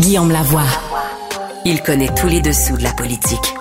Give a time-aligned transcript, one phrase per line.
[0.00, 0.64] Guillaume Lavoie.
[1.66, 3.54] Il connaît tous les dessous de la politique.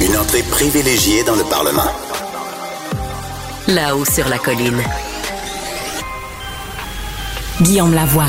[0.00, 1.92] Une entrée privilégiée dans le Parlement.
[3.68, 4.80] Là-haut sur la colline.
[7.60, 8.24] Guillaume Lavoie.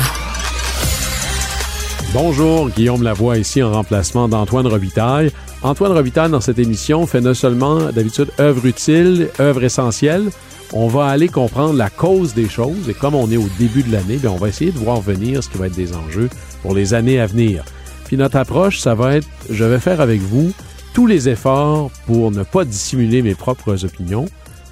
[2.12, 5.30] Bonjour, Guillaume Lavoie ici en remplacement d'Antoine Robitaille.
[5.62, 10.30] Antoine Robitaille, dans cette émission, fait non seulement d'habitude œuvre utile, œuvre essentielle,
[10.72, 13.92] on va aller comprendre la cause des choses et comme on est au début de
[13.92, 16.28] l'année, on va essayer de voir venir ce qui va être des enjeux
[16.62, 17.64] pour les années à venir.
[18.06, 20.52] Puis notre approche, ça va être, je vais faire avec vous
[20.94, 24.26] tous les efforts pour ne pas dissimuler mes propres opinions,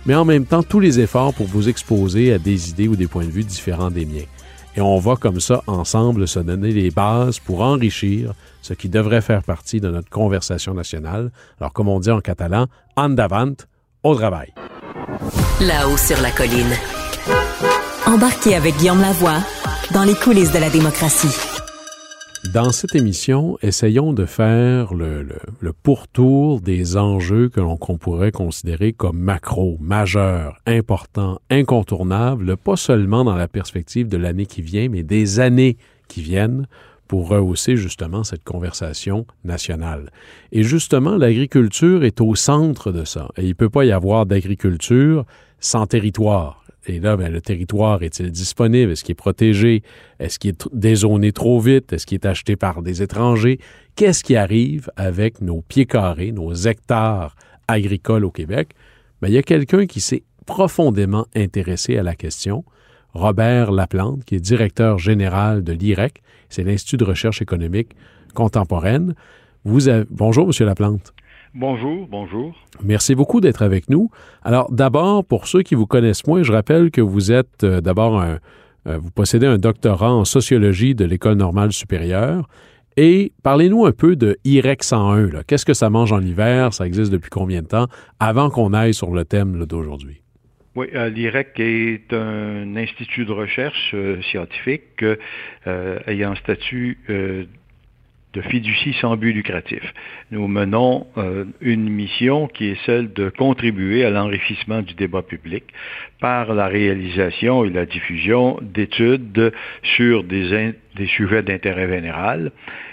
[0.06, 3.06] mais en même temps tous les efforts pour vous exposer à des idées ou des
[3.06, 4.26] points de vue différents des miens.
[4.76, 9.20] Et on va comme ça ensemble se donner les bases pour enrichir ce qui devrait
[9.20, 11.30] faire partie de notre conversation nationale.
[11.60, 13.54] Alors comme on dit en catalan, andavant,
[14.02, 14.52] au travail.
[15.60, 16.72] Là-haut sur la colline.
[18.06, 19.40] Embarquez avec Guillaume Lavoie
[19.92, 21.34] dans les coulisses de la démocratie.
[22.52, 25.26] Dans cette émission, essayons de faire le,
[25.82, 33.34] pourtour des enjeux que l'on pourrait considérer comme macro, majeurs, importants, incontournables, pas seulement dans
[33.34, 36.66] la perspective de l'année qui vient, mais des années qui viennent
[37.08, 40.10] pour rehausser justement cette conversation nationale.
[40.52, 43.28] Et justement, l'agriculture est au centre de ça.
[43.36, 45.24] Et il ne peut pas y avoir d'agriculture
[45.60, 46.64] sans territoire.
[46.86, 48.92] Et là, ben, le territoire est-il disponible?
[48.92, 49.82] Est-ce qu'il est protégé?
[50.18, 51.92] Est-ce qu'il est dézoné trop vite?
[51.92, 53.58] Est-ce qu'il est acheté par des étrangers?
[53.96, 57.34] Qu'est-ce qui arrive avec nos pieds carrés, nos hectares
[57.68, 58.70] agricoles au Québec?
[59.22, 62.64] Ben, il y a quelqu'un qui s'est profondément intéressé à la question,
[63.14, 67.96] Robert Laplante, qui est directeur général de l'IREC, c'est l'Institut de recherche économique
[68.34, 69.14] contemporaine.
[69.64, 70.04] Vous avez...
[70.10, 71.14] Bonjour, Monsieur Laplante.
[71.54, 72.52] Bonjour, bonjour.
[72.82, 74.10] Merci beaucoup d'être avec nous.
[74.42, 78.20] Alors, d'abord, pour ceux qui vous connaissent moins, je rappelle que vous êtes euh, d'abord
[78.20, 78.40] un,
[78.88, 82.48] euh, vous possédez un doctorat en sociologie de l'École normale supérieure.
[82.96, 85.42] Et parlez-nous un peu de IREC 101.
[85.46, 86.72] Qu'est-ce que ça mange en hiver?
[86.72, 87.86] Ça existe depuis combien de temps?
[88.20, 90.23] Avant qu'on aille sur le thème d'aujourd'hui.
[90.76, 95.04] Oui, euh, l'IREC est un institut de recherche euh, scientifique
[95.66, 96.98] euh, ayant statut
[98.34, 99.82] de fiducie sans but lucratif.
[100.30, 105.64] Nous menons euh, une mission qui est celle de contribuer à l'enrichissement du débat public
[106.20, 109.52] par la réalisation et la diffusion d'études
[109.82, 112.52] sur des, des sujets d'intérêt général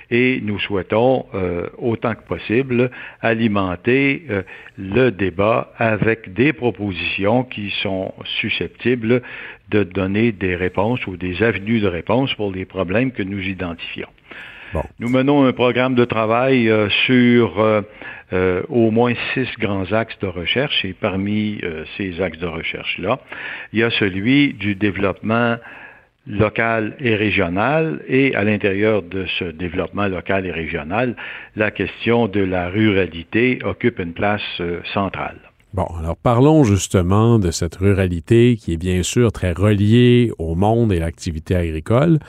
[0.09, 2.91] et nous souhaitons, euh, autant que possible,
[3.21, 4.41] alimenter euh,
[4.77, 9.21] le débat avec des propositions qui sont susceptibles
[9.69, 14.09] de donner des réponses ou des avenues de réponse pour les problèmes que nous identifions.
[14.73, 14.83] Bon.
[14.99, 17.81] Nous menons un programme de travail euh, sur euh,
[18.31, 21.59] euh, au moins six grands axes de recherche et parmi
[21.97, 23.19] ces axes de recherche-là,
[23.73, 25.57] il y a celui du développement
[26.27, 31.15] local et régional et à l'intérieur de ce développement local et régional,
[31.55, 34.61] la question de la ruralité occupe une place
[34.93, 35.37] centrale.
[35.73, 40.91] Bon, alors parlons justement de cette ruralité qui est bien sûr très reliée au monde
[40.91, 42.19] et l'activité agricole.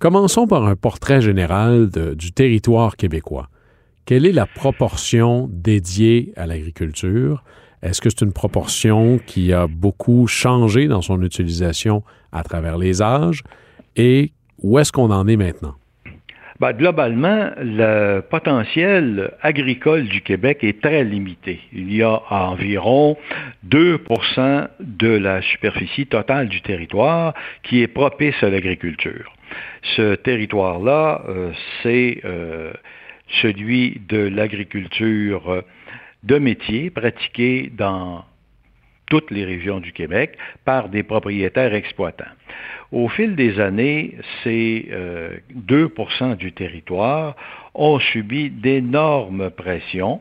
[0.00, 3.48] Commençons par un portrait général du territoire québécois.
[4.06, 7.44] Quelle est la proportion dédiée à l'agriculture?
[7.82, 13.00] Est-ce que c'est une proportion qui a beaucoup changé dans son utilisation à travers les
[13.00, 13.42] âges?
[13.96, 14.32] Et
[14.62, 15.74] où est-ce qu'on en est maintenant?
[16.60, 21.58] Ben, globalement, le potentiel agricole du Québec est très limité.
[21.72, 23.16] Il y a environ
[23.66, 27.32] 2% de la superficie totale du territoire
[27.62, 29.32] qui est propice à l'agriculture.
[29.96, 31.50] Ce territoire-là, euh,
[31.82, 32.74] c'est euh,
[33.40, 35.62] celui de l'agriculture
[36.22, 38.24] de métier pratiquée dans
[39.06, 42.24] toutes les régions du Québec par des propriétaires exploitants.
[42.92, 44.88] Au fil des années, ces
[45.54, 47.34] 2% du territoire
[47.74, 50.20] ont subi d'énormes pressions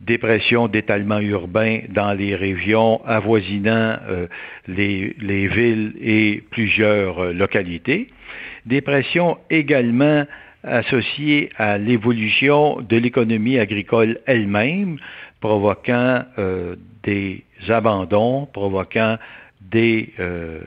[0.00, 3.98] des pressions d'étalement urbain dans les régions avoisinant
[4.66, 8.08] les, les, villes et plusieurs localités,
[8.66, 10.24] des pressions également
[10.64, 14.98] associées à l'évolution de l'économie agricole elle-même,
[15.40, 19.16] provoquant euh, des abandons, provoquant
[19.60, 20.58] des, euh,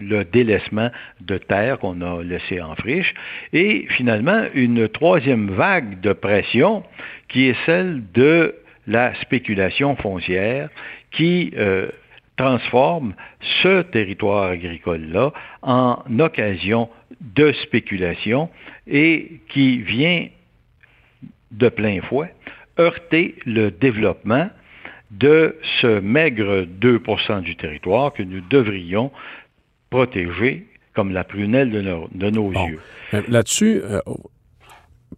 [0.00, 0.90] le délaissement
[1.20, 3.14] de terres qu'on a laissées en friche,
[3.52, 6.82] et finalement une troisième vague de pression
[7.28, 8.54] qui est celle de
[8.86, 10.68] la spéculation foncière
[11.10, 11.88] qui euh,
[12.36, 13.14] transforme
[13.62, 15.32] ce territoire agricole-là
[15.62, 16.88] en occasion
[17.20, 18.48] de spéculation
[18.86, 20.28] et qui vient
[21.50, 22.34] de plein fouet
[22.78, 24.48] heurter le développement
[25.10, 29.12] de ce maigre 2% du territoire que nous devrions
[29.90, 32.80] protéger comme la prunelle de nos, yeux.
[33.14, 34.00] Euh, là-dessus, euh,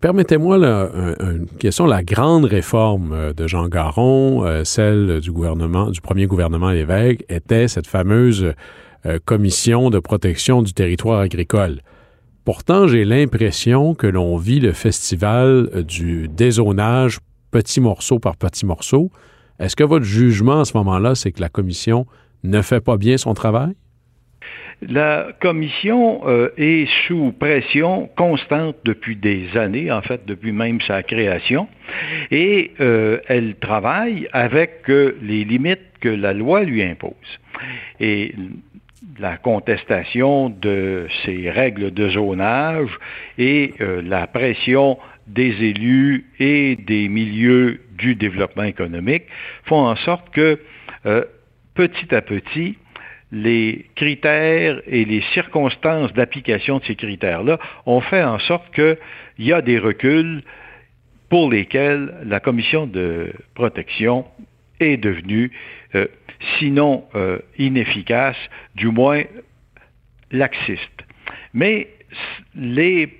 [0.00, 1.86] permettez-moi une question.
[1.86, 7.68] La grande réforme euh, de Jean Garon, celle du gouvernement, du premier gouvernement Lévesque, était
[7.68, 8.54] cette fameuse
[9.24, 11.80] commission de protection du territoire agricole.
[12.44, 17.18] Pourtant, j'ai l'impression que l'on vit le festival du dézonage
[17.50, 19.10] petit morceau par petit morceau.
[19.58, 22.06] Est-ce que votre jugement à ce moment-là, c'est que la commission
[22.44, 23.74] ne fait pas bien son travail?
[24.82, 31.02] La commission euh, est sous pression constante depuis des années, en fait depuis même sa
[31.02, 31.66] création,
[32.30, 37.14] et euh, elle travaille avec euh, les limites que la loi lui impose.
[39.18, 42.90] La contestation de ces règles de zonage
[43.38, 49.24] et la pression des élus et des milieux du développement économique
[49.64, 50.60] font en sorte que
[51.06, 51.24] euh,
[51.74, 52.78] petit à petit,
[53.32, 58.96] les critères et les circonstances d'application de ces critères-là ont fait en sorte qu'il
[59.38, 60.42] y a des reculs
[61.28, 64.24] pour lesquels la commission de protection
[64.78, 65.50] est devenue,
[65.96, 66.06] euh,
[66.58, 68.36] sinon euh, inefficace,
[68.74, 69.22] du moins
[70.30, 71.04] laxiste.
[71.54, 71.88] Mais
[72.54, 73.10] les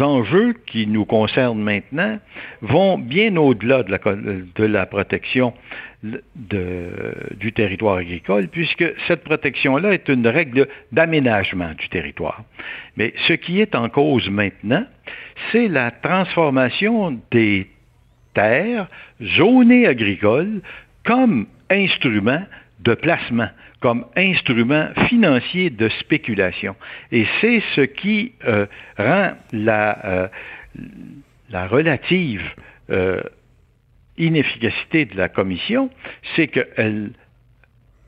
[0.00, 2.18] enjeux qui nous concernent maintenant
[2.60, 5.54] vont bien au-delà de la, protection
[6.02, 12.44] du territoire agricole, puisque cette protection-là est une règle d'aménagement du territoire.
[12.96, 14.84] Mais ce qui est en cause maintenant,
[15.50, 17.68] c'est la transformation des
[18.34, 18.88] terres
[19.22, 20.60] zonées agricoles
[21.04, 22.42] comme instrument
[22.80, 23.48] de placement
[23.80, 26.76] comme instrument financier de spéculation.
[27.12, 28.66] Et c'est ce qui euh,
[28.98, 30.28] rend la, euh,
[31.50, 32.42] la relative
[32.90, 33.22] euh,
[34.18, 35.90] inefficacité de la commission,
[36.34, 37.12] c'est qu'elle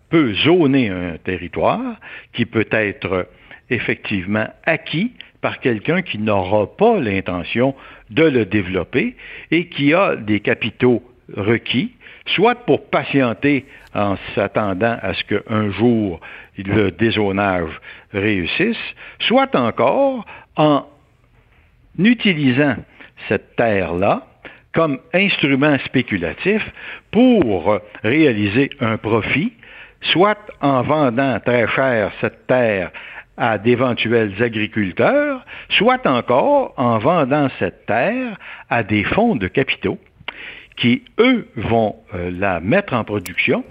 [0.09, 2.01] peut zoner un territoire
[2.33, 3.29] qui peut être
[3.69, 7.75] effectivement acquis par quelqu'un qui n'aura pas l'intention
[8.11, 9.17] de le développer
[9.51, 11.03] et qui a des capitaux
[11.37, 11.93] requis
[12.35, 16.21] soit pour patienter en s'attendant à ce qu'un jour
[16.59, 17.81] le dézonage
[18.13, 18.77] réussisse,
[19.21, 20.25] soit encore
[20.57, 20.85] en
[21.99, 22.77] utilisant
[23.29, 24.27] cette terre-là
[24.73, 26.63] comme instrument spéculatif
[27.11, 29.53] pour réaliser un profit,
[30.03, 32.91] soit en vendant très cher cette terre
[33.37, 38.37] à d'éventuels agriculteurs, soit encore en vendant cette terre
[38.69, 39.99] à des fonds de capitaux
[40.79, 43.65] qui, eux, vont euh, la mettre en production,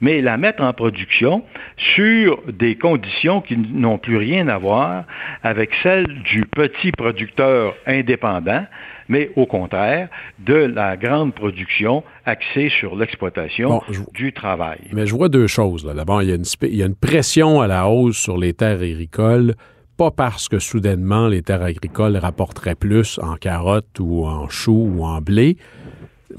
[0.00, 1.42] mais la mettre en production
[1.76, 5.04] sur des conditions qui n'ont plus rien à voir
[5.42, 8.64] avec celles du petit producteur indépendant,
[9.08, 13.82] mais au contraire de la grande production axée sur l'exploitation
[14.14, 14.78] du travail.
[14.92, 15.84] Mais je vois deux choses.
[15.84, 19.54] D'abord, il, il y a une pression à la hausse sur les terres agricoles
[19.96, 25.04] pas parce que soudainement les terres agricoles rapporteraient plus en carottes ou en choux ou
[25.04, 25.56] en blé,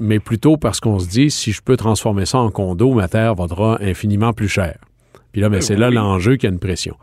[0.00, 3.34] mais plutôt parce qu'on se dit, si je peux transformer ça en condo, ma terre
[3.34, 4.78] vaudra infiniment plus cher.
[5.32, 6.96] Puis là, ben, c'est là l'enjeu qui a une pression.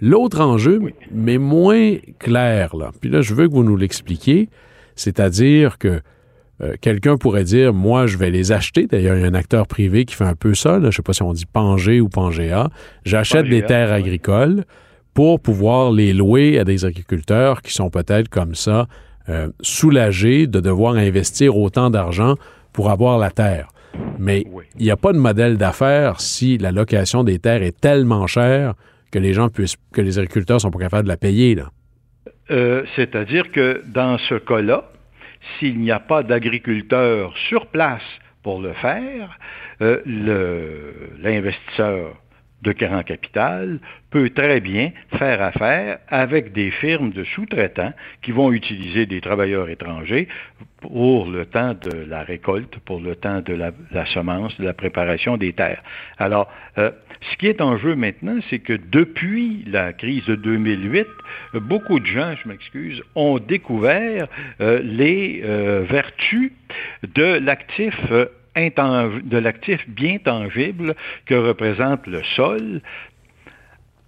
[0.00, 0.80] L'autre enjeu,
[1.12, 4.48] mais moins clair, là, puis là, je veux que vous nous l'expliquiez,
[4.94, 6.00] c'est-à-dire que
[6.60, 8.86] euh, quelqu'un pourrait dire, moi, je vais les acheter.
[8.86, 10.80] D'ailleurs, il y a un acteur privé qui fait un peu ça.
[10.80, 12.70] Je ne sais pas si on dit Pangé ou Pangéa.
[13.04, 14.64] J'achète des terres agricoles
[15.14, 18.88] pour pouvoir les louer à des agriculteurs qui sont peut-être comme ça
[19.28, 22.34] euh, soulagé de devoir investir autant d'argent
[22.72, 23.68] pour avoir la terre.
[24.18, 24.44] Mais
[24.78, 28.74] il n'y a pas de modèle d'affaires si la location des terres est tellement chère
[29.10, 31.54] que les gens puissent, que les agriculteurs sont pas capables de la payer.
[31.54, 31.70] Là.
[32.50, 34.90] Euh, c'est-à-dire que dans ce cas-là,
[35.58, 38.02] s'il n'y a pas d'agriculteurs sur place
[38.42, 39.38] pour le faire,
[39.80, 40.00] euh,
[41.22, 42.14] l'investisseur
[42.62, 43.78] de Grand Capital
[44.10, 49.68] peut très bien faire affaire avec des firmes de sous-traitants qui vont utiliser des travailleurs
[49.68, 50.28] étrangers
[50.80, 55.36] pour le temps de la récolte, pour le temps de la, semence, de la préparation
[55.36, 55.82] des terres.
[56.18, 56.90] Alors, euh,
[57.32, 61.06] ce qui est en jeu maintenant, c'est que depuis la crise de 2008,
[61.54, 64.28] beaucoup de gens, je m'excuse, ont découvert
[64.60, 66.52] euh, les euh, vertus
[67.14, 67.96] de l'actif
[68.56, 70.94] de l'actif bien tangible
[71.26, 72.80] que représente le sol,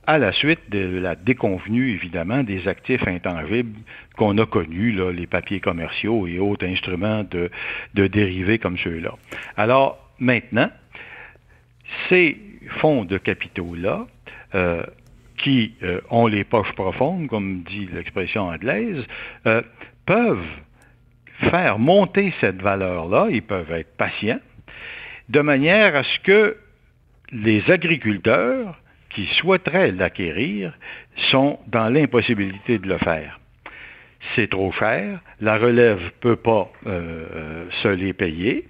[0.06, 3.78] à la suite de la déconvenue, évidemment, des actifs intangibles
[4.16, 7.50] qu'on a connus, les papiers commerciaux et autres instruments de,
[7.94, 9.14] dérivés comme ceux-là.
[9.56, 10.70] Alors, maintenant,
[12.08, 12.38] ces
[12.80, 14.06] fonds de capitaux-là,
[14.54, 14.82] euh,
[15.36, 19.04] qui euh, ont les poches profondes, comme dit l'expression anglaise,
[19.46, 19.62] euh,
[20.06, 20.38] peuvent
[21.40, 24.40] faire monter cette valeur-là, ils peuvent être patients,
[25.28, 26.56] de manière à ce que
[27.32, 28.80] les agriculteurs
[29.10, 30.72] qui souhaiteraient l'acquérir
[31.30, 33.38] sont dans l'impossibilité de le faire.
[34.34, 38.66] C'est trop cher, la relève ne peut pas euh, se les payer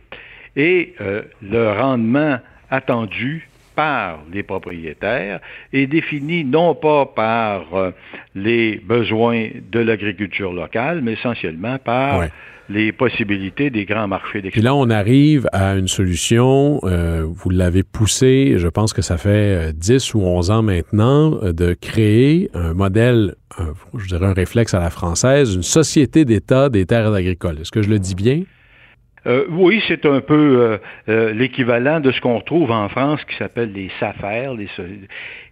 [0.57, 2.39] et euh, le rendement
[2.71, 5.41] attendu par les propriétaires
[5.73, 7.91] est défini non pas par euh,
[8.35, 12.25] les besoins de l'agriculture locale, mais essentiellement par
[12.71, 14.63] les possibilités des grands marchés d'exportation.
[14.63, 19.73] là, on arrive à une solution, euh, vous l'avez poussé, je pense que ça fait
[19.75, 23.35] 10 euh, ou 11 ans maintenant, euh, de créer un modèle,
[23.99, 27.59] je dirais un réflexe à la française, une société d'État des terres agricoles.
[27.61, 28.43] Est-ce que je le dis bien?
[29.51, 34.55] oui, c'est un peu l'équivalent de ce qu'on retrouve en France qui s'appelle les SAFER.
[34.57, 34.69] Les,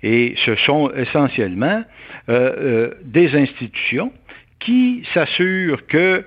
[0.02, 1.82] et ce sont essentiellement
[2.28, 4.10] des institutions
[4.58, 6.24] qui s'assurent que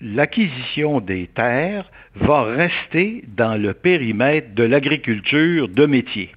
[0.00, 6.30] l'acquisition des terres va rester dans le périmètre de l'agriculture de métier.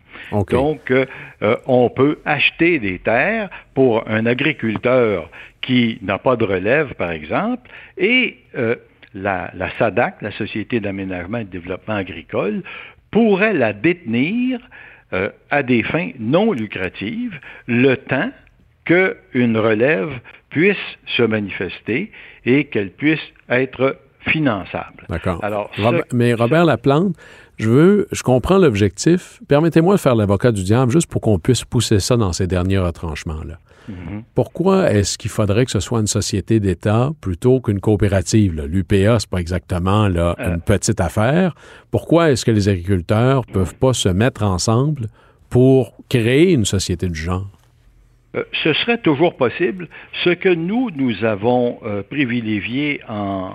[0.50, 1.05] Donc, euh,
[1.41, 5.29] euh, on peut acheter des terres pour un agriculteur
[5.62, 8.75] qui n'a pas de relève, par exemple, et euh,
[9.13, 12.63] la, la, SADAC, la Société d'aménagement et de développement agricole,
[13.12, 14.60] pourrait la détenir
[15.51, 18.32] à des fins non lucratives le temps
[18.86, 20.78] qu'une relève puisse
[21.18, 22.12] se manifester
[22.46, 23.98] et qu'elle puisse être
[24.28, 25.06] finançable.
[25.10, 25.42] D'accord.
[26.13, 27.16] mais Robert Laplante,
[27.58, 29.42] je veux, je comprends l'objectif.
[29.48, 32.80] Permettez-moi de faire l'avocat du diable juste pour qu'on puisse pousser ça dans ces derniers
[32.80, 33.60] retranchements-là.
[33.90, 34.24] Mm-hmm.
[34.34, 38.54] Pourquoi est-ce qu'il faudrait que ce soit une société d'État plutôt qu'une coopérative?
[38.66, 40.54] L'UPA, c'est pas exactement là, euh.
[40.54, 41.54] une petite affaire.
[41.92, 45.08] Pourquoi est-ce que les agriculteurs peuvent pas se mettre ensemble
[45.50, 47.50] pour créer une société du genre?
[48.36, 49.88] Euh, ce serait toujours possible.
[50.24, 53.54] Ce que nous, nous avons euh, privilégié en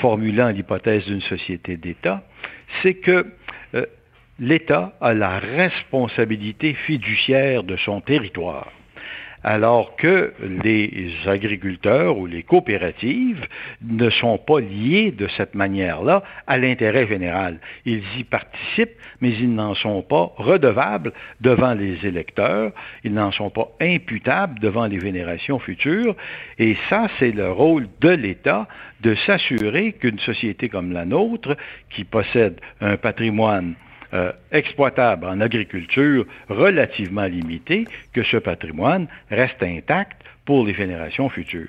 [0.00, 2.22] formulant l'hypothèse d'une société d'État,
[2.82, 3.26] c'est que
[3.74, 3.86] euh,
[4.38, 8.70] l'État a la responsabilité fiduciaire de son territoire
[9.44, 13.46] alors que les agriculteurs ou les coopératives
[13.82, 17.58] ne sont pas liés de cette manière-là à l'intérêt général.
[17.84, 22.72] Ils y participent, mais ils n'en sont pas redevables devant les électeurs,
[23.04, 26.16] ils n'en sont pas imputables devant les générations futures,
[26.58, 28.66] et ça, c'est le rôle de l'État
[29.02, 31.56] de s'assurer qu'une société comme la nôtre,
[31.90, 33.74] qui possède un patrimoine
[34.14, 41.68] euh, exploitable en agriculture relativement limité, que ce patrimoine reste intact pour les générations futures.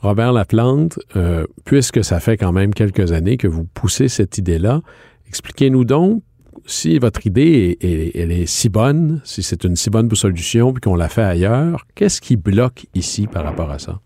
[0.00, 4.80] Robert Laplante, euh, puisque ça fait quand même quelques années que vous poussez cette idée-là,
[5.28, 6.22] expliquez-nous donc
[6.66, 10.80] si votre idée est, elle est si bonne, si c'est une si bonne solution, puis
[10.80, 14.00] qu'on l'a fait ailleurs, qu'est-ce qui bloque ici par rapport à ça?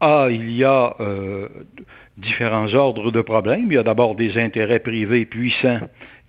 [0.00, 1.48] Ah, il y a euh,
[2.16, 3.66] différents ordres de problèmes.
[3.66, 5.80] Il y a d'abord des intérêts privés puissants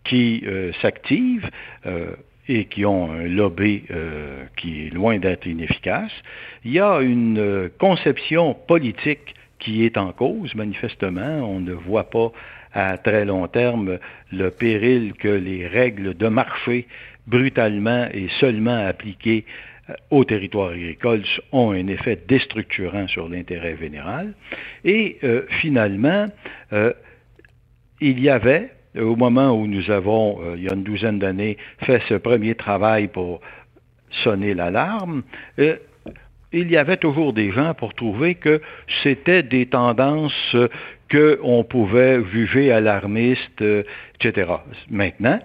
[0.03, 1.49] qui euh, s'activent
[1.85, 2.15] euh,
[2.47, 6.11] et qui ont un lobby euh, qui est loin d'être inefficace.
[6.65, 11.39] Il y a une conception politique qui est en cause, manifestement.
[11.49, 12.31] On ne voit pas
[12.73, 13.97] à très long terme
[14.31, 16.87] le péril que les règles de marché
[17.27, 19.45] brutalement et seulement appliquées
[20.09, 24.33] au territoire agricole ont un effet déstructurant sur l'intérêt général.
[24.83, 25.19] Et
[25.61, 26.27] finalement,
[28.01, 31.57] il y avait au moment où nous avons, euh, il y a une douzaine d'années,
[31.79, 33.41] fait ce premier travail pour
[34.23, 35.23] sonner l'alarme,
[35.59, 35.77] euh,
[36.51, 38.61] il y avait toujours des gens pour trouver que
[39.01, 40.55] c'était des tendances
[41.11, 43.83] qu'on pouvait juger alarmistes, euh,
[44.19, 44.51] etc.
[44.91, 45.39] Maintenant,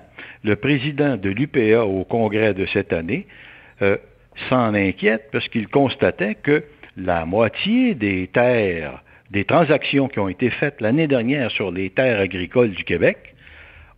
[0.44, 3.26] le président de l'UPA au congrès de cette année
[4.48, 6.62] s'en inquiète parce qu'il constatait que
[6.96, 12.20] la moitié des terres, des transactions qui ont été faites l'année dernière sur les terres
[12.20, 13.34] agricoles du Québec,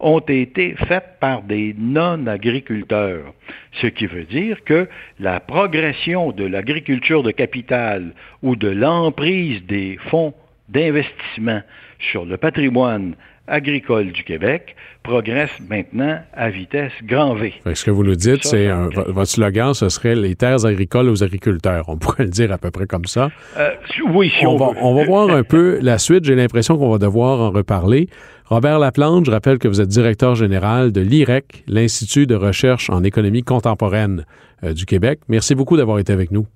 [0.01, 3.35] ont été faites par des non-agriculteurs.
[3.81, 4.89] Ce qui veut dire que
[5.19, 10.35] la progression de l'agriculture de capital ou de l'emprise des fonds
[10.69, 11.63] d'investissement
[11.99, 13.15] sur le patrimoine
[13.51, 17.55] agricole du Québec progresse maintenant à vitesse grand V.
[17.73, 21.89] ce que vous nous dites, c'est votre slogan, ce serait les terres agricoles aux agriculteurs.
[21.89, 23.31] On pourrait le dire à peu près comme ça.
[23.57, 23.71] Euh,
[24.09, 26.25] oui, si on, va, on va voir un peu la suite.
[26.25, 28.09] J'ai l'impression qu'on va devoir en reparler.
[28.47, 33.05] Robert Laplante, je rappelle que vous êtes directeur général de l'IREC, l'Institut de recherche en
[33.05, 34.25] économie contemporaine
[34.65, 35.21] euh, du Québec.
[35.29, 36.47] Merci beaucoup d'avoir été avec nous.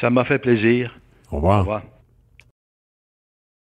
[0.00, 0.98] Ça m'a fait plaisir.
[1.30, 1.58] Au revoir.
[1.58, 1.82] Au revoir.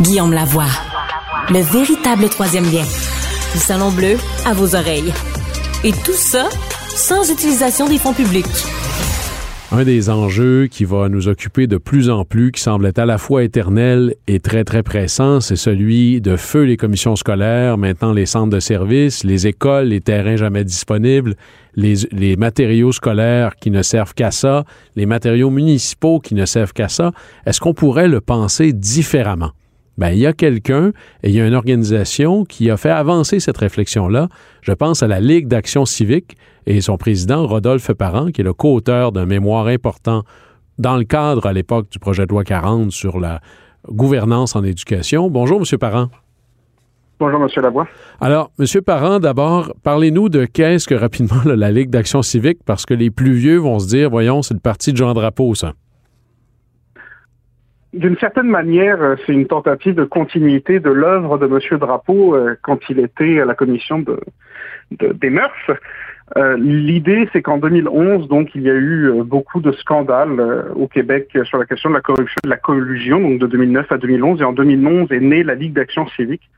[0.00, 0.70] Guillaume Lavoie.
[1.50, 2.84] Le véritable troisième lien.
[3.52, 5.12] Du Salon Bleu à vos oreilles.
[5.82, 6.48] Et tout ça
[6.94, 8.46] sans utilisation des fonds publics.
[9.72, 13.06] Un des enjeux qui va nous occuper de plus en plus, qui semble être à
[13.06, 18.12] la fois éternel et très, très pressant, c'est celui de feu les commissions scolaires, maintenant
[18.12, 21.34] les centres de services, les écoles, les terrains jamais disponibles,
[21.74, 24.64] les, les matériaux scolaires qui ne servent qu'à ça,
[24.94, 27.10] les matériaux municipaux qui ne servent qu'à ça.
[27.46, 29.50] Est-ce qu'on pourrait le penser différemment?
[29.98, 33.40] Ben, il y a quelqu'un et il y a une organisation qui a fait avancer
[33.40, 34.28] cette réflexion-là.
[34.62, 38.52] Je pense à la Ligue d'action civique et son président, Rodolphe Parent, qui est le
[38.52, 40.22] co-auteur d'un mémoire important
[40.78, 43.40] dans le cadre à l'époque du projet de loi 40 sur la
[43.90, 45.28] gouvernance en éducation.
[45.30, 45.78] Bonjour, M.
[45.78, 46.08] Parent.
[47.18, 47.48] Bonjour, M.
[47.60, 47.88] Lavoie.
[48.20, 48.66] Alors, M.
[48.82, 53.32] Parent, d'abord, parlez-nous de qu'est-ce que rapidement la Ligue d'action civique, parce que les plus
[53.32, 55.72] vieux vont se dire, voyons, c'est le parti de Jean Drapeau, ça.
[57.94, 61.78] D'une certaine manière, euh, c'est une tentative de continuité de l'œuvre de M.
[61.78, 64.20] Drapeau euh, quand il était à la commission de,
[64.90, 65.70] des mœurs.
[66.36, 71.30] Euh, l'idée, c'est qu'en 2011, donc, il y a eu beaucoup de scandales au Québec
[71.44, 74.42] sur la question de la corruption, de la collusion, donc de 2009 à 2011.
[74.42, 76.50] Et en 2011 est née la Ligue d'action civique,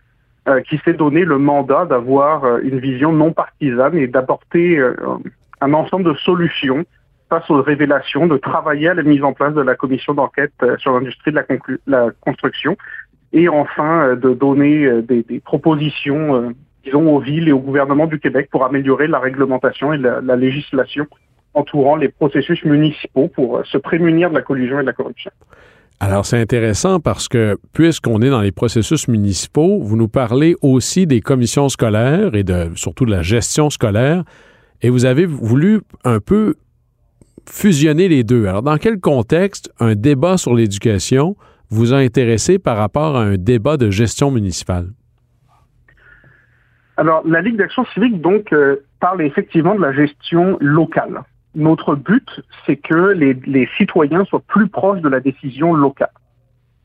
[0.68, 4.82] qui s'est donné le mandat d'avoir une vision non partisane et d'apporter
[5.60, 6.84] un ensemble de solutions
[7.30, 10.76] face aux révélations, de travailler à la mise en place de la commission d'enquête euh,
[10.78, 11.40] sur l'industrie de
[11.86, 12.76] la, construction
[13.32, 16.52] et enfin euh, de donner euh, des, propositions,
[16.84, 20.36] disons, aux villes et au gouvernement du Québec pour améliorer la réglementation et la, la
[20.36, 21.06] législation
[21.54, 25.30] entourant les processus municipaux pour se prémunir de la collusion et de la corruption.
[26.02, 31.06] Alors, c'est intéressant parce que, puisqu'on est dans les processus municipaux, vous nous parlez aussi
[31.06, 34.24] des commissions scolaires et de, surtout de la gestion scolaire,
[34.80, 36.54] et vous avez voulu un peu
[37.50, 38.46] fusionner les deux.
[38.46, 41.36] Alors, dans quel contexte un débat sur l'éducation
[41.68, 44.88] vous a intéressé par rapport à un débat de gestion municipale?
[46.96, 51.22] Alors, la Ligue d'action civique, donc, euh, parle effectivement de la gestion locale.
[51.54, 52.28] Notre but,
[52.66, 56.10] c'est que les, citoyens soient plus proches de la décision locale.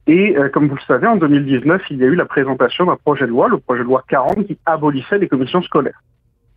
[0.07, 2.95] Et euh, comme vous le savez, en 2019, il y a eu la présentation d'un
[2.95, 6.01] projet de loi, le projet de loi 40, qui abolissait les commissions scolaires.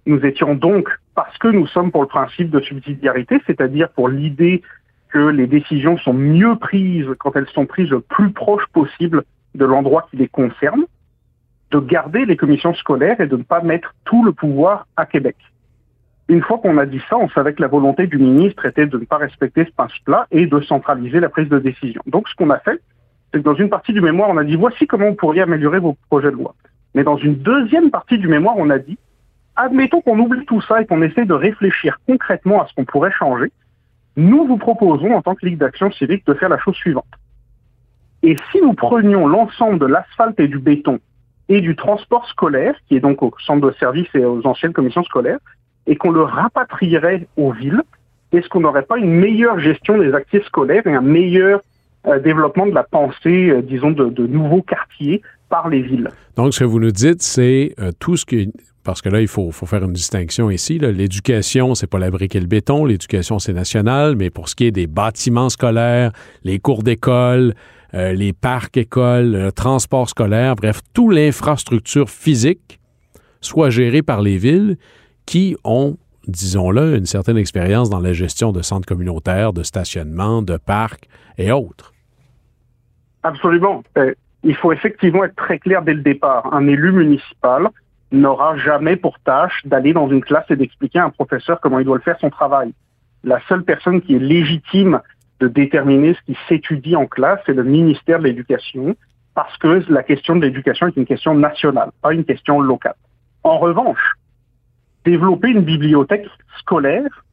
[0.08, 4.62] Nous étions donc, parce que nous sommes pour le principe de subsidiarité, c'est-à-dire pour l'idée
[5.10, 9.66] que les décisions sont mieux prises quand elles sont prises le plus proche possible de
[9.66, 10.86] l'endroit qui les concerne,
[11.72, 15.36] de garder les commissions scolaires et de ne pas mettre tout le pouvoir à Québec.
[16.28, 18.96] Une fois qu'on a dit ça, on savait que la volonté du ministre était de
[18.96, 22.00] ne pas respecter ce principe-là et de centraliser la prise de décision.
[22.06, 22.80] Donc ce qu'on a fait,
[23.30, 25.80] c'est que dans une partie du mémoire, on a dit voici comment vous pourriez améliorer
[25.80, 26.54] vos projets de loi.
[26.94, 28.96] Mais dans une deuxième partie du mémoire, on a dit
[29.58, 33.12] admettons qu'on oublie tout ça et qu'on essaie de réfléchir concrètement à ce qu'on pourrait
[33.12, 33.52] changer,
[34.16, 37.04] nous vous proposons, en tant que Ligue d'action civique, de faire la chose suivante.
[38.22, 40.98] Et si nous prenions l'ensemble de l'asphalte et du béton
[41.48, 45.04] et du transport scolaire, qui est donc au centre de service et aux anciennes commissions
[45.04, 45.38] scolaires,
[45.86, 47.82] et qu'on le rapatrierait aux villes,
[48.32, 51.60] est-ce qu'on n'aurait pas une meilleure gestion des actifs scolaires et un meilleur
[52.06, 56.10] euh, développement de la pensée, euh, disons, de, nouveaux quartiers par les villes?
[56.36, 58.52] Donc, ce que vous nous dites, c'est euh, tout ce qui
[58.88, 60.78] parce que là, il faut, faire une distinction ici.
[60.78, 62.86] L'éducation, c'est pas la brique et le béton.
[62.86, 64.16] L'éducation, c'est national.
[64.16, 66.10] Mais pour ce qui est des bâtiments scolaires,
[66.42, 67.52] les cours d'école,
[67.92, 72.80] euh, les parcs écoles, le transport scolaire, bref, toute l'infrastructure physique
[73.42, 74.78] soit gérée par les villes
[75.26, 80.56] qui ont, disons-le, une certaine expérience dans la gestion de centres communautaires, de stationnement, de
[80.56, 81.92] parcs et autres.
[83.22, 83.84] Absolument.
[83.98, 86.54] Euh, il faut effectivement être très clair dès le départ.
[86.54, 87.68] Un élu municipal
[88.12, 91.84] n'aura jamais pour tâche d'aller dans une classe et d'expliquer à un professeur comment il
[91.84, 92.72] doit le faire son travail.
[93.24, 95.00] La seule personne qui est légitime
[95.40, 98.96] de déterminer ce qui s'étudie en classe, c'est le ministère de l'Éducation,
[99.34, 102.96] parce que la question de l'éducation est une question nationale, pas une question locale.
[103.44, 104.14] En revanche,
[105.04, 106.26] développer une bibliothèque
[106.58, 107.24] scolaire,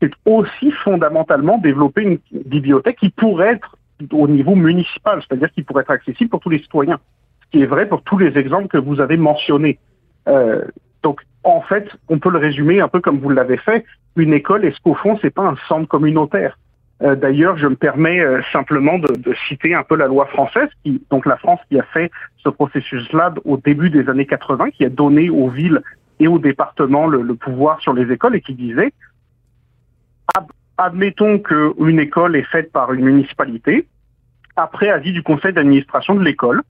[0.00, 3.76] c'est aussi fondamentalement développer une bibliothèque qui pourrait être
[4.12, 6.98] au niveau municipal, c'est-à-dire qui pourrait être accessible pour tous les citoyens.
[7.44, 9.78] Ce qui est vrai pour tous les exemples que vous avez mentionnés.
[10.28, 10.64] Euh,
[11.02, 13.84] donc, en fait, on peut le résumer un peu comme vous l'avez fait.
[14.16, 16.58] Une école, est-ce qu'au fond, c'est pas un centre communautaire?
[17.02, 20.68] Euh, D'ailleurs, je me permets euh, simplement de, de, citer un peu la loi française,
[20.84, 22.10] qui, donc la France qui a fait
[22.44, 25.82] ce processus-là au début des années 80, qui a donné aux villes
[26.20, 28.92] et aux départements le, le pouvoir sur les écoles et qui disait
[30.78, 33.86] admettons qu'une école est faite par une municipalité,
[34.56, 36.62] après avis du conseil d'administration de l'école,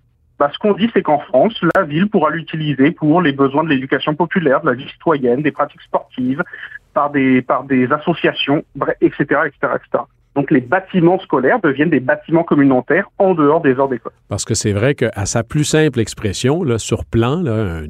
[0.42, 3.68] bah, ce qu'on dit, c'est qu'en France, la ville pourra l'utiliser pour les besoins de
[3.68, 6.42] l'éducation populaire, de la vie citoyenne, des pratiques sportives,
[6.94, 7.44] par des,
[7.92, 8.64] associations,
[9.00, 10.02] etc., etc..
[10.34, 14.10] Donc les bâtiments scolaires deviennent des bâtiments communautaires en dehors des heures d'école.
[14.28, 17.82] Parce que c'est vrai qu'à sa plus simple expression, sur plan, là,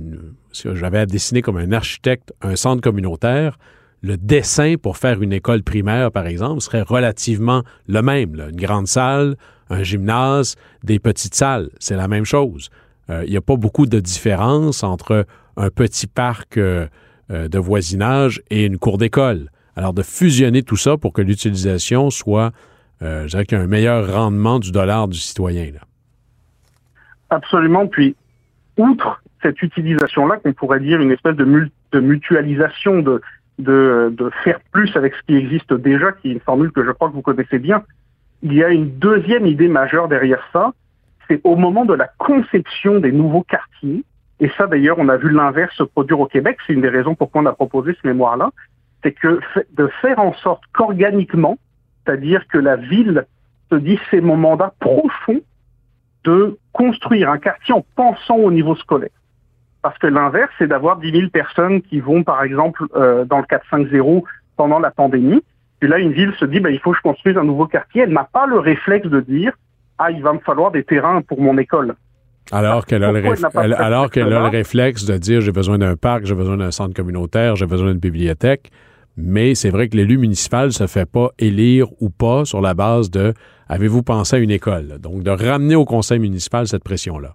[0.53, 3.57] si j'avais à dessiner comme un architecte un centre communautaire,
[4.03, 8.35] le dessin pour faire une école primaire, par exemple, serait relativement le même.
[8.51, 9.37] Une grande salle,
[9.73, 12.71] un gymnase, des petites salles, c'est la même chose.
[13.09, 16.87] Il n'y a pas beaucoup de différence entre un petit parc euh,
[17.31, 19.49] euh, de voisinage et une cour d'école.
[19.77, 22.53] Alors, de fusionner tout ça pour que l'utilisation soit,
[23.01, 25.73] euh, je dirais qu'il y a un meilleur rendement du dollar du citoyen.
[25.73, 25.81] Là.
[27.31, 27.87] Absolument.
[27.87, 28.15] Puis,
[28.77, 33.21] outre cette utilisation-là, qu'on pourrait dire une espèce de mutualisation, de,
[33.59, 36.91] de, de, faire plus avec ce qui existe déjà, qui est une formule que je
[36.91, 37.83] crois que vous connaissez bien,
[38.43, 40.73] il y a une deuxième idée majeure derrière ça,
[41.29, 44.05] c'est au moment de la conception des nouveaux quartiers,
[44.41, 47.15] et ça d'ailleurs on a vu l'inverse se produire au Québec, c'est une des raisons
[47.15, 48.51] pourquoi on a proposé ce mémoire-là,
[49.03, 49.41] c'est que
[49.73, 51.59] de faire en sorte qu'organiquement,
[52.05, 53.27] c'est-à-dire que la ville
[53.71, 55.41] se dit c'est mon mandat profond
[56.25, 59.11] de construire un quartier en pensant au niveau scolaire.
[59.83, 63.45] Parce que l'inverse, c'est d'avoir 10 000 personnes qui vont, par exemple, euh, dans le
[63.45, 64.23] 4-5-0
[64.57, 65.43] pendant la pandémie,
[65.83, 68.03] et là, une ville se dit, ben, il faut que je construise un nouveau quartier.
[68.03, 69.53] Elle n'a pas le réflexe de dire,
[69.99, 71.95] ah, il va me falloir des terrains pour mon école.
[72.51, 73.23] Alors qu'elle a, le,
[73.63, 76.71] elle, alors qu'elle a le réflexe de dire, j'ai besoin d'un parc, j'ai besoin d'un
[76.71, 78.71] centre communautaire, j'ai besoin d'une bibliothèque.
[79.17, 82.75] Mais c'est vrai que l'élu municipal ne se fait pas élire ou pas sur la
[82.75, 83.35] base de
[83.69, 84.99] avez-vous pensé à une école?
[85.01, 87.35] Donc, de ramener au conseil municipal cette pression-là.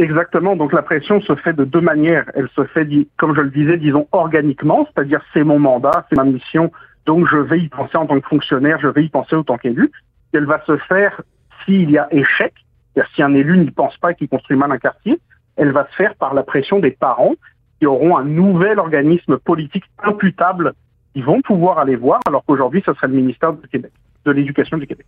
[0.00, 0.56] Exactement.
[0.56, 2.24] Donc la pression se fait de deux manières.
[2.34, 6.24] Elle se fait, comme je le disais, disons organiquement, c'est-à-dire c'est mon mandat, c'est ma
[6.24, 6.72] mission,
[7.10, 9.58] donc, je vais y penser en tant que fonctionnaire, je vais y penser en tant
[9.58, 9.90] qu'élu.
[10.32, 11.20] Elle va se faire
[11.64, 12.54] s'il y a échec,
[12.94, 15.18] c'est-à-dire si un élu n'y pense pas et qu'il construit mal un quartier,
[15.56, 17.34] elle va se faire par la pression des parents
[17.80, 20.72] qui auront un nouvel organisme politique imputable
[21.12, 25.06] qu'ils vont pouvoir aller voir, alors qu'aujourd'hui, ce serait le ministère de l'Éducation du Québec.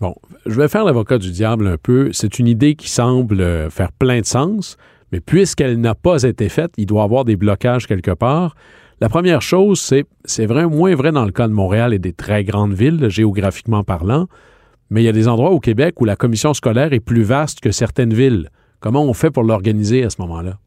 [0.00, 0.14] Bon,
[0.46, 2.12] je vais faire l'avocat du diable un peu.
[2.12, 4.76] C'est une idée qui semble faire plein de sens,
[5.10, 8.54] mais puisqu'elle n'a pas été faite, il doit y avoir des blocages quelque part.
[9.00, 12.12] La première chose, c'est, c'est vrai, moins vrai dans le cas de Montréal et des
[12.12, 14.26] très grandes villes, géographiquement parlant,
[14.90, 17.60] mais il y a des endroits au Québec où la commission scolaire est plus vaste
[17.60, 18.50] que certaines villes.
[18.78, 20.58] Comment on fait pour l'organiser à ce moment-là?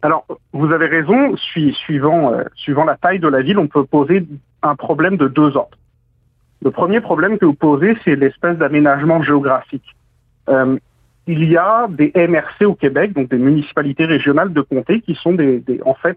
[0.00, 4.26] Alors, vous avez raison, suivant, euh, suivant la taille de la ville, on peut poser
[4.62, 5.78] un problème de deux ordres.
[6.62, 9.94] Le premier problème que vous posez, c'est l'espèce d'aménagement géographique.
[10.48, 10.78] Euh,
[11.26, 15.34] il y a des MRC au Québec, donc des municipalités régionales de comté, qui sont
[15.34, 16.16] des, en fait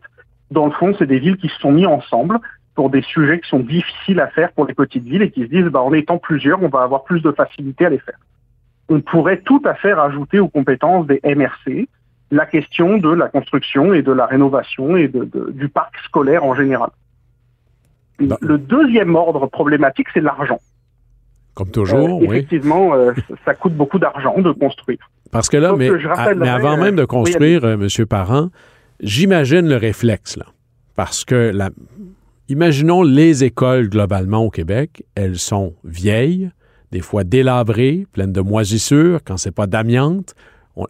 [0.56, 2.40] dans le fond, c'est des villes qui se sont mis ensemble
[2.74, 5.48] pour des sujets qui sont difficiles à faire pour les petites villes et qui se
[5.48, 8.20] disent, bah, en étant plusieurs, on va avoir plus de facilité à les faire.
[8.90, 11.88] On pourrait tout à fait rajouter aux compétences des MRC
[12.32, 16.44] la question de la construction et de la rénovation et de, de, du parc scolaire
[16.44, 16.90] en général.
[18.20, 18.38] Bah.
[18.42, 20.60] Le deuxième ordre problématique, c'est l'argent.
[21.54, 22.98] Comme toujours, euh, effectivement, oui.
[22.98, 23.14] euh,
[23.46, 25.10] ça coûte beaucoup d'argent de construire.
[25.32, 28.06] Parce que là, Donc, mais, à, mais, avant même de construire, oui, euh, M.
[28.06, 28.50] Parent,
[29.00, 30.46] J'imagine le réflexe, là.
[30.96, 31.54] Parce que,
[32.48, 36.50] imaginons les écoles globalement au Québec, elles sont vieilles,
[36.92, 40.36] des fois délabrées, pleines de moisissures, quand c'est pas d'amiante,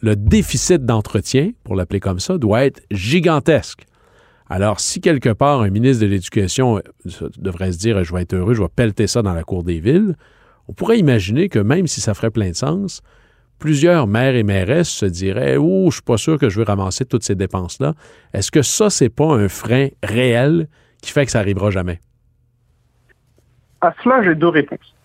[0.01, 3.85] le déficit d'entretien, pour l'appeler comme ça, doit être gigantesque.
[4.47, 8.35] Alors, si quelque part un ministre de l'Éducation euh, devrait se dire je vais être
[8.35, 10.15] heureux, je vais pelleter ça dans la cour des villes,
[10.67, 13.01] on pourrait imaginer que même si ça ferait plein de sens,
[13.59, 17.05] plusieurs maires et mairesses se diraient Oh, je suis pas sûr que je veux ramasser
[17.05, 17.93] toutes ces dépenses-là.
[18.33, 20.67] Est-ce que ça, c'est pas un frein réel
[21.01, 22.01] qui fait que ça n'arrivera jamais?
[23.81, 24.95] À cela, j'ai deux réponses.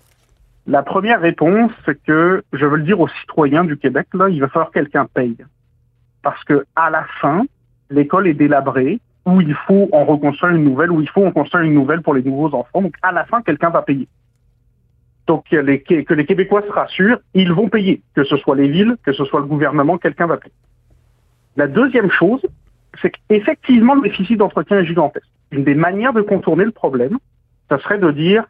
[0.67, 4.41] La première réponse, c'est que je veux le dire aux citoyens du Québec, là, il
[4.41, 5.37] va falloir que quelqu'un paye.
[6.23, 7.45] Parce que à la fin,
[7.91, 11.65] l'école est délabrée, où il faut en reconstruire une nouvelle, où il faut en construire
[11.65, 12.83] une nouvelle pour les nouveaux enfants.
[12.83, 14.09] Donc à la fin, quelqu'un va payer.
[15.31, 15.81] Donc que les,
[16.27, 19.47] Québécois se rassurent, ils vont payer, que ce soit les villes, que ce soit le
[19.47, 20.53] gouvernement, quelqu'un va payer.
[21.57, 22.45] La deuxième chose,
[23.01, 25.29] c'est qu'effectivement, le déficit d'entretien est gigantesque.
[25.53, 27.17] Une des manières de contourner le problème,
[27.69, 28.45] ça serait de dire,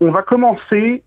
[0.00, 1.02] on va commencer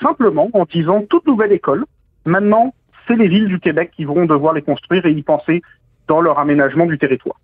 [0.00, 1.84] simplement en disant toute nouvelle école,
[2.24, 2.72] maintenant,
[3.08, 5.62] c'est les villes du Québec qui vont devoir les construire et y penser
[6.06, 7.40] dans leur aménagement du territoire.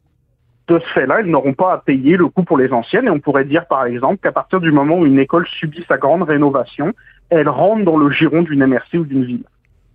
[0.69, 3.21] De ce fait-là, ils n'auront pas à payer le coût pour les anciennes et on
[3.21, 6.93] pourrait dire par exemple qu'à partir du moment où une école subit sa grande rénovation,
[7.31, 9.45] elle rentre dans le giron d'une MRC ou d'une ville.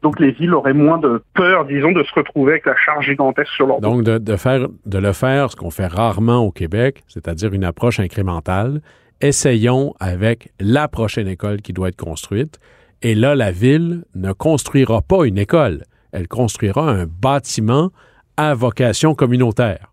[0.01, 3.51] Donc les villes auraient moins de peur, disons, de se retrouver avec la charge gigantesque
[3.51, 3.89] sur leur dos.
[3.89, 7.99] Donc de, faire, de le faire, ce qu'on fait rarement au Québec, c'est-à-dire une approche
[7.99, 8.81] incrémentale,
[9.21, 12.59] essayons avec la prochaine école qui doit être construite.
[13.03, 17.91] Et là, la ville ne construira pas une école, elle construira un bâtiment
[18.37, 19.91] à vocation communautaire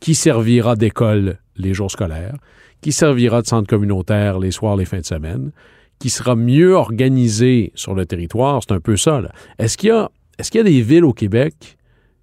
[0.00, 2.36] qui servira d'école les jours scolaires,
[2.80, 5.50] qui servira de centre communautaire les soirs, les fins de semaine,
[5.98, 8.60] qui sera mieux organisé sur le territoire.
[8.62, 9.20] C'est un peu ça.
[9.58, 10.08] Est-ce qu'il y, a,
[10.38, 11.76] est y a des villes au Québec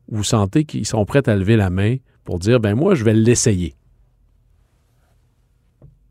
[0.09, 3.03] où vous sentez qu'ils sont prêts à lever la main pour dire, ben moi, je
[3.03, 3.73] vais l'essayer?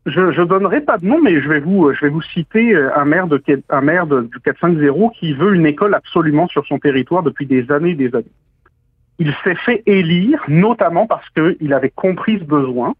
[0.05, 2.95] Je ne donnerai pas de nom, mais je vais vous, je vais vous citer euh,
[2.95, 6.77] un maire, de, un maire de, du 450 qui veut une école absolument sur son
[6.77, 8.25] territoire depuis des années et des années.
[9.17, 12.93] Il s'est fait élire, notamment parce qu'il avait compris ce besoin.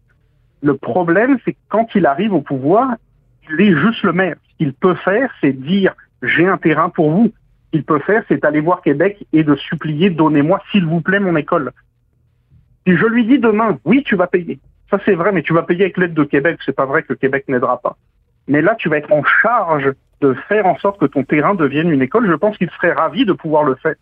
[0.62, 2.96] Le problème, c'est que quand il arrive au pouvoir,
[3.50, 4.36] il est juste le maire.
[4.58, 7.32] Qu'il peut faire, c'est dire j'ai un terrain pour vous.
[7.66, 11.20] Ce qu'il peut faire, c'est aller voir Québec et de supplier donnez-moi s'il vous plaît
[11.20, 11.72] mon école.
[12.86, 15.62] Si je lui dis demain, oui, tu vas payer, ça, c'est vrai, mais tu vas
[15.62, 16.60] payer avec l'aide de Québec.
[16.64, 17.96] C'est pas vrai que Québec n'aidera pas.
[18.46, 21.90] Mais là, tu vas être en charge de faire en sorte que ton terrain devienne
[21.90, 22.28] une école.
[22.28, 23.96] Je pense qu'il serait ravi de pouvoir le faire.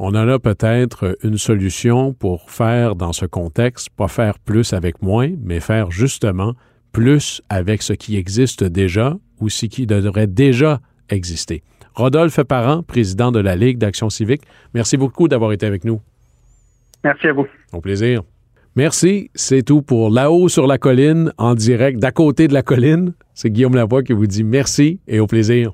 [0.00, 5.30] On a peut-être une solution pour faire dans ce contexte, pas faire plus avec moins,
[5.40, 6.54] mais faire justement
[6.94, 10.80] plus avec ce qui existe déjà ou ce qui devrait déjà
[11.10, 11.62] exister.
[11.94, 14.42] Rodolphe Parent, président de la Ligue d'Action civique,
[14.74, 16.00] merci beaucoup d'avoir été avec nous.
[17.02, 17.46] Merci à vous.
[17.72, 18.22] Au plaisir.
[18.76, 23.12] Merci, c'est tout pour Là-haut sur la colline, en direct d'à côté de la colline.
[23.34, 25.72] C'est Guillaume Lavoie qui vous dit merci et au plaisir.